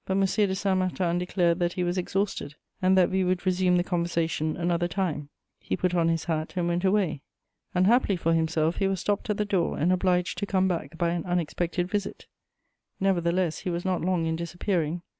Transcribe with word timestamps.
de 0.07 0.55
Saint 0.55 0.79
Martin 0.79 1.19
declared 1.19 1.59
that 1.59 1.73
he 1.73 1.83
was 1.83 1.95
exhausted, 1.95 2.55
and 2.81 2.97
that 2.97 3.11
we 3.11 3.23
would 3.23 3.45
resume 3.45 3.77
the 3.77 3.83
conversation 3.83 4.57
another 4.57 4.87
time: 4.87 5.29
he 5.59 5.77
put 5.77 5.93
on 5.93 6.07
his 6.07 6.23
hat 6.23 6.53
and 6.55 6.67
went 6.67 6.83
away. 6.83 7.21
Unhappily 7.75 8.15
for 8.15 8.33
himself, 8.33 8.77
he 8.77 8.87
was 8.87 8.99
stopped 8.99 9.29
at 9.29 9.37
the 9.37 9.45
door 9.45 9.77
and 9.77 9.93
obliged 9.93 10.39
to 10.39 10.47
come 10.47 10.67
back 10.67 10.97
by 10.97 11.11
an 11.11 11.23
unexpected 11.27 11.87
visit: 11.87 12.25
nevertheless 12.99 13.59
he 13.59 13.69
was 13.69 13.85
not 13.85 14.01
long 14.01 14.25
in 14.25 14.35
disappearing. 14.35 15.03